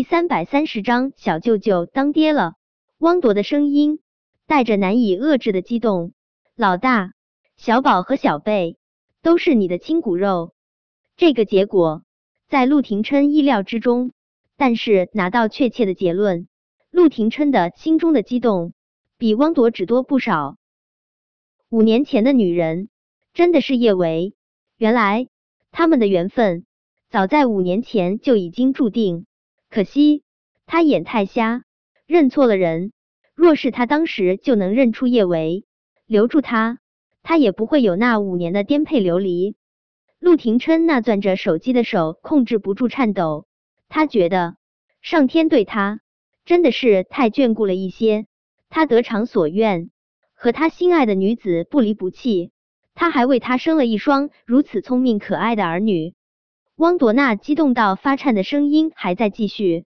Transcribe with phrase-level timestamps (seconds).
[0.00, 2.54] 第三百三十章小舅舅当爹了。
[2.96, 4.00] 汪铎的声音
[4.46, 6.14] 带着难以遏制的激动。
[6.56, 7.12] 老大，
[7.58, 8.78] 小宝和小贝
[9.20, 10.54] 都是你的亲骨肉。
[11.18, 12.02] 这个结果
[12.48, 14.12] 在陆廷琛意料之中，
[14.56, 16.48] 但是拿到确切的结论，
[16.90, 18.72] 陆廷琛的心中的激动
[19.18, 20.56] 比汪铎只多不少。
[21.68, 22.88] 五年前的女人
[23.34, 24.32] 真的是叶维，
[24.78, 25.28] 原来
[25.70, 26.64] 他们的缘分
[27.10, 29.26] 早在五年前就已经注定。
[29.70, 30.24] 可惜
[30.66, 31.62] 他眼太瞎，
[32.06, 32.92] 认错了人。
[33.36, 35.64] 若是他当时就能认出叶维，
[36.06, 36.78] 留住他，
[37.22, 39.54] 他也不会有那五年的颠沛流离。
[40.18, 43.46] 陆廷琛那攥着手机的手控制不住颤抖，
[43.88, 44.56] 他觉得
[45.00, 46.00] 上天对他
[46.44, 48.26] 真的是太眷顾了一些，
[48.68, 49.90] 他得偿所愿。
[50.34, 52.50] 和他心爱的女子不离不弃，
[52.94, 56.14] 他还为他生了一双如此聪明可爱的儿女。
[56.80, 59.84] 汪朵娜激动到发颤的声音还在继续：“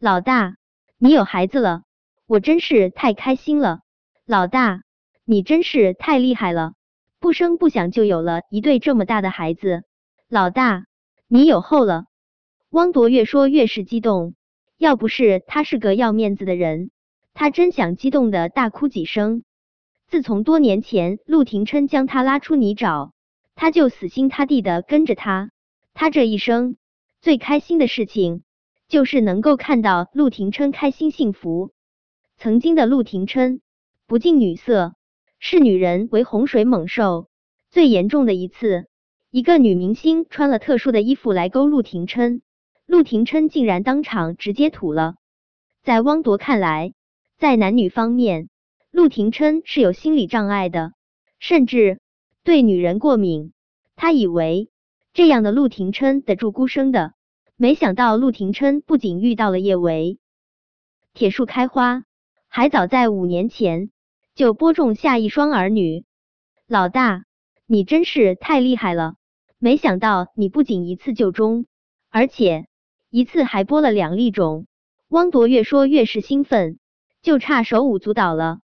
[0.00, 0.56] 老大，
[0.96, 1.82] 你有孩子了，
[2.26, 3.80] 我真是太开心了！
[4.24, 4.80] 老大，
[5.26, 6.72] 你真是太厉害了，
[7.18, 9.82] 不声不响就有了一对这么大的孩子！
[10.26, 10.86] 老大，
[11.28, 12.06] 你有后了！”
[12.72, 14.34] 汪铎越说越是激动，
[14.78, 16.90] 要不是他是个要面子的人，
[17.34, 19.44] 他真想激动的大哭几声。
[20.08, 23.10] 自从多年前陆廷琛将他拉出泥沼，
[23.54, 25.50] 他就死心塌地的跟着他。
[25.94, 26.76] 他这一生
[27.20, 28.42] 最开心的事情，
[28.88, 31.72] 就是能够看到陆廷琛开心幸福。
[32.36, 33.60] 曾经的陆廷琛
[34.06, 34.94] 不近女色，
[35.38, 37.28] 视女人为洪水猛兽。
[37.70, 38.88] 最严重的一次，
[39.30, 42.42] 一个女明星穿了特殊的衣服来勾陆廷琛，
[42.84, 45.14] 陆廷琛竟然当场直接吐了。
[45.82, 46.94] 在汪铎看来，
[47.38, 48.48] 在男女方面，
[48.90, 50.94] 陆廷琛是有心理障碍的，
[51.38, 52.00] 甚至
[52.42, 53.52] 对女人过敏。
[53.94, 54.70] 他以为
[55.12, 57.14] 这样的陆廷琛得住孤生的，
[57.56, 60.18] 没想到陆廷琛不仅遇到了叶维，
[61.14, 62.04] 铁树开花，
[62.46, 63.90] 还早在五年前
[64.36, 66.04] 就播种下一双儿女。
[66.68, 67.24] 老大，
[67.66, 69.14] 你真是太厉害了！
[69.58, 71.66] 没想到你不仅一次就中，
[72.08, 72.66] 而且
[73.10, 74.66] 一次还播了两粒种。
[75.08, 76.78] 汪铎越说越是兴奋，
[77.20, 78.60] 就差手舞足蹈了。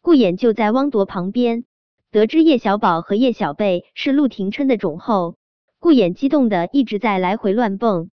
[0.00, 1.64] 顾衍就在汪铎旁边，
[2.10, 5.36] 得知叶小宝和叶小贝是陆廷琛的种后，
[5.78, 8.10] 顾衍激动的一直在来回乱蹦。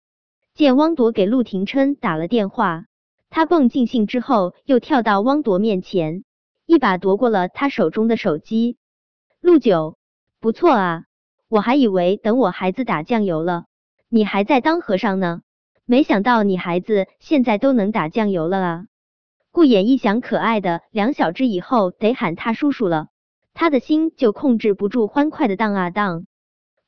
[0.54, 2.84] 见汪铎给陆廷琛打了电话，
[3.28, 6.24] 他蹦尽兴之后，又跳到汪铎面前，
[6.64, 8.78] 一把夺过了他手中的手机。
[9.40, 9.98] 陆九，
[10.40, 11.04] 不错啊，
[11.48, 13.66] 我还以为等我孩子打酱油了，
[14.08, 15.42] 你还在当和尚呢，
[15.84, 18.86] 没想到你孩子现在都能打酱油了啊！
[19.50, 23.08] 顾衍一想，可爱的两小只以后得喊他叔叔了，
[23.52, 26.26] 他的心就控制不住欢快的荡啊荡。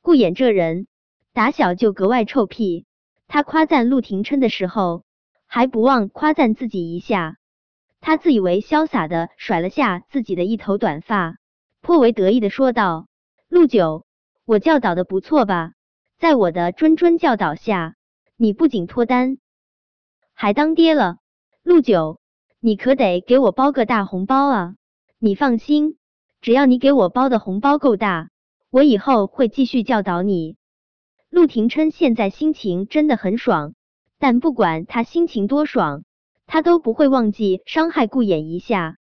[0.09, 0.87] 顾衍这人
[1.33, 2.87] 打小就格外臭屁，
[3.27, 5.03] 他夸赞陆廷琛的时候，
[5.45, 7.37] 还不忘夸赞自己一下。
[8.01, 11.37] 他自以为潇洒的甩了下自己的一头短发，
[11.81, 13.05] 颇为得意的说道
[13.49, 14.03] ：“陆九，
[14.45, 15.73] 我教导的不错吧？
[16.17, 17.93] 在我的谆谆教导下，
[18.35, 19.37] 你不仅脱单，
[20.33, 21.17] 还当爹了。
[21.61, 22.19] 陆九。”
[22.59, 24.75] 你可得给我包个大红包啊！
[25.19, 25.99] 你放心，
[26.41, 28.31] 只要你给我包的红包够大，
[28.71, 30.55] 我以后会继续教导你。
[31.29, 33.73] 陆廷琛现在心情真的很爽，
[34.19, 36.03] 但不管他心情多爽，
[36.45, 38.97] 他都不会忘记伤害顾衍一下。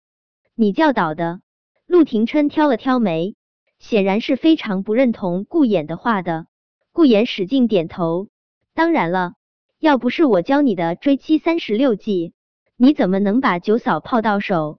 [0.55, 1.41] 你教导的？
[1.87, 3.35] 陆廷琛挑了挑眉，
[3.79, 6.47] 显然是非常不认同顾衍的话的。
[6.93, 8.29] 顾衍使劲点头，
[8.73, 9.35] 当然了，
[9.79, 12.35] 要不是我教你的追妻三十六计。
[12.77, 14.79] 你怎么能把九嫂泡到手？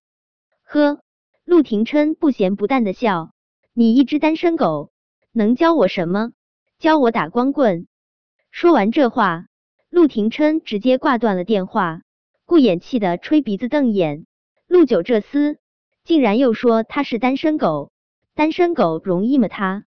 [0.63, 0.99] 呵，
[1.43, 3.31] 陆廷琛不咸不淡的笑。
[3.79, 4.89] 你一只单身狗，
[5.31, 6.31] 能教我什么？
[6.79, 7.85] 教我打光棍？
[8.49, 9.45] 说完这话，
[9.91, 12.01] 陆廷琛直接挂断了电话。
[12.47, 14.25] 顾衍气得吹鼻子瞪眼，
[14.65, 15.57] 陆九这厮
[16.03, 17.91] 竟然又说他是单身狗，
[18.33, 19.47] 单身狗容易吗？
[19.47, 19.85] 他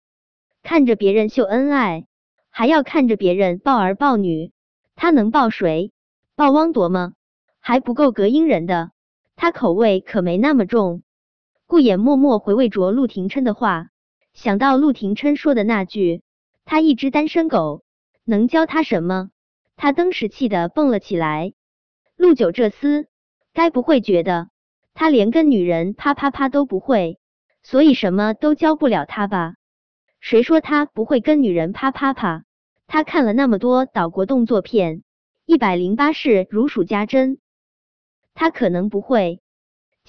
[0.62, 2.06] 看着别人秀恩爱，
[2.48, 4.52] 还要看着别人抱儿抱女，
[4.94, 5.90] 他能抱谁？
[6.36, 7.14] 抱汪铎吗？
[7.58, 8.92] 还不够隔音人的，
[9.34, 11.02] 他口味可没那么重。
[11.70, 13.90] 顾衍默默回味着陆廷琛的话，
[14.32, 16.24] 想到陆廷琛说的那句
[16.66, 17.84] “他一只单身狗，
[18.24, 19.30] 能教他什么？”
[19.78, 21.52] 他登时气的蹦了起来。
[22.16, 23.06] 陆九这厮，
[23.52, 24.48] 该不会觉得
[24.94, 27.20] 他连跟女人啪啪啪都不会，
[27.62, 29.54] 所以什么都教不了他吧？
[30.18, 32.42] 谁说他不会跟女人啪啪啪？
[32.88, 35.04] 他看了那么多岛国动作片，
[35.46, 37.38] 一百零八式如数家珍。
[38.34, 39.40] 他可能不会。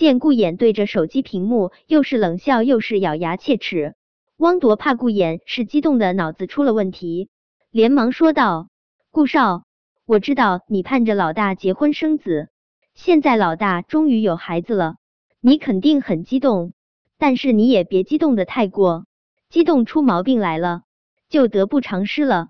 [0.02, 3.94] 见顾衍对着手机屏幕，又是冷笑又是咬牙切齿。
[4.36, 7.30] 汪铎怕顾衍是激动的脑子出了问题，
[7.70, 8.70] 连忙说道
[9.14, 9.62] ：“顾少，
[10.08, 12.50] 我知道你盼着老大结婚生子，
[12.96, 14.96] 现在老大终于有孩子了，
[15.40, 16.74] 你肯定很激动。
[17.20, 19.06] 但是你也别激动的太过，
[19.52, 20.82] 激动出毛病来了，
[21.30, 22.48] 就得不偿失了。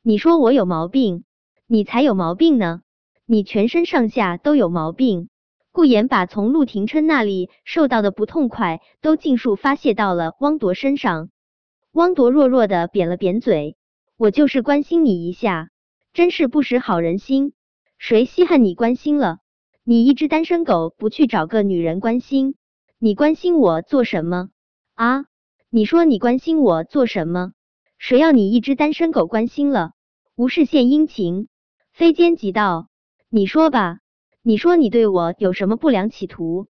[0.00, 1.24] 你说我有毛病，
[1.66, 2.80] 你才有毛病呢，
[3.26, 5.28] 你全身上下都有毛病。
[5.72, 11.30] 顾言把从陆廷琛那里受到的不痛快都尽数发泄到了汪铎身上。
[11.92, 13.76] 汪铎弱弱的扁了扁嘴
[14.18, 15.70] ：“我就是关心你一下，
[16.12, 17.52] 真是不识好人心。
[17.98, 19.38] 谁稀罕你关心了？
[19.84, 22.54] 你一只单身狗，不去找个女人关心？”
[23.02, 24.50] 你关心我做什么
[24.94, 25.24] 啊？
[25.70, 27.52] 你说你关心我做什么？
[27.96, 29.92] 谁要你一只单身狗关心了？
[30.36, 31.48] 无事献殷勤，
[31.92, 32.88] 非奸即盗。
[33.30, 34.00] 你说吧，
[34.50, 36.66] 你说你对我有什么不良企图？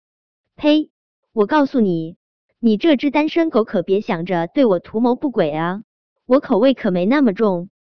[0.54, 0.92] 呸！
[1.32, 2.16] 我告诉你，
[2.60, 5.82] 你这只单身狗可别想着对我图谋不轨啊！
[6.24, 7.70] 我口味可没那么重。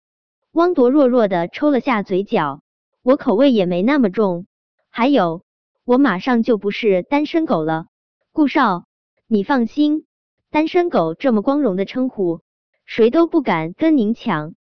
[0.50, 2.60] 汪铎弱弱的抽了下嘴角，
[3.04, 4.48] 我口味也没那么重。
[4.90, 5.44] 还有，
[5.84, 7.86] 我马上就不是单身狗了。
[8.32, 8.86] 顾少，
[9.28, 10.06] 你放心，
[10.50, 12.40] 单身狗这么光荣的称呼，
[12.84, 14.56] 谁都不敢跟您抢。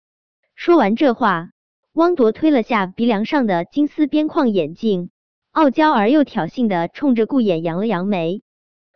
[0.57, 1.51] 说完这话，
[1.93, 5.11] 汪铎推了下鼻梁上的金丝边框眼镜，
[5.53, 8.43] 傲娇而又挑衅的冲着顾衍扬了扬眉。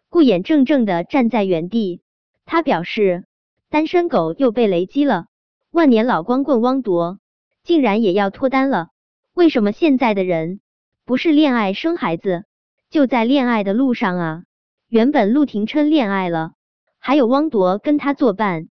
[0.09, 2.01] 顾衍怔怔的站在原地，
[2.45, 3.25] 他表示，
[3.71, 5.27] 单身狗又被雷击了。
[5.73, 7.19] 万年老光棍汪铎
[7.65, 8.91] 竟然也要脱单了？
[9.35, 10.61] 为什么现在的人
[11.05, 12.45] 不是恋爱生孩子，
[12.89, 14.43] 就在恋爱的路上啊？
[14.89, 16.53] 原本陆廷琛恋爱了，
[17.01, 18.69] 还有汪铎跟他作伴，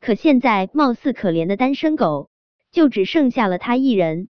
[0.00, 2.30] 可现在貌似可怜的单身狗
[2.72, 4.28] 就只剩下了他一人。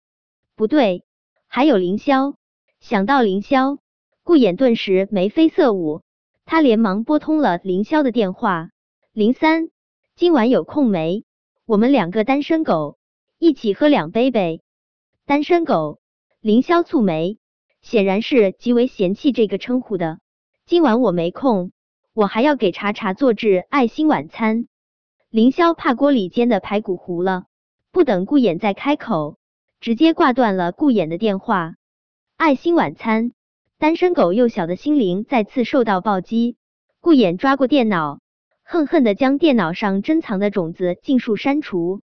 [0.56, 1.04] 不对，
[1.48, 2.36] 还有凌霄。
[2.84, 3.78] 想到凌霄，
[4.24, 6.02] 顾衍顿时眉飞色舞，
[6.44, 8.72] 他连忙拨通了凌霄的电话
[9.16, 9.70] ：“林三，
[10.18, 11.24] 今晚有空没？
[11.66, 12.98] 我们两个单身狗
[13.40, 14.60] 一起喝两杯呗。”
[15.26, 16.02] 单身狗，
[16.42, 17.38] 凌霄蹙眉，
[17.82, 20.20] 显然是极为嫌弃这个称呼的。
[20.66, 21.72] 今晚我没空，
[22.14, 24.68] 我还要给查查做制爱心晚餐。
[25.30, 27.46] 凌霄怕锅里煎的排骨糊了，
[27.94, 29.38] 不等顾衍再开口，
[29.80, 31.76] 直接挂断了顾衍的电话。
[32.46, 33.32] 爱心晚餐，
[33.80, 36.58] 单身狗幼小的心灵再次受到暴击。
[37.00, 38.20] 顾衍抓过电脑，
[38.66, 42.02] 恨恨的将电脑上珍藏的种子尽数删除。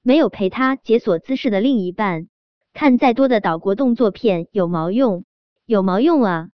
[0.00, 2.28] 没有陪他解锁姿势的另一半，
[2.72, 5.24] 看再多的岛国动作片有毛用？
[5.66, 6.50] 有毛用啊！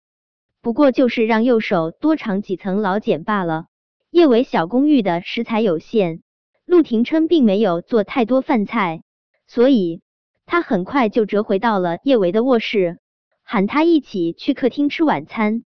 [0.62, 3.66] 不过就是让右手多长几层老茧罢了。
[4.10, 6.22] 叶伟小公寓的食材有限，
[6.66, 9.04] 陆廷琛并没有做太多饭菜，
[9.48, 10.02] 所以
[10.46, 13.00] 他很快就折回到了叶维的卧室，
[13.50, 15.64] 喊他一起去客厅吃晚餐。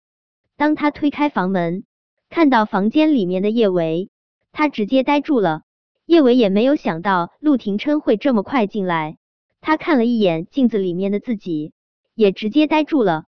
[0.56, 1.84] 当他推开房门，
[2.30, 4.10] 看到房间里面的叶维，
[4.54, 5.64] 他直接呆住了。
[6.06, 9.18] 叶维也没有想到陆廷琛会这么快进来，
[9.60, 11.74] 他看了一眼镜子里面的自己，
[12.14, 13.26] 也直接呆住了。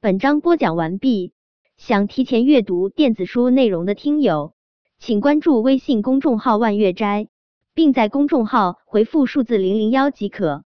[0.00, 1.34] 本章播讲完毕，
[1.76, 4.54] 想提前阅读电子书内容的听友，
[4.98, 7.28] 请关注微信公众号万月斋，
[7.74, 10.64] 并在公众号回复数字零零幺即可。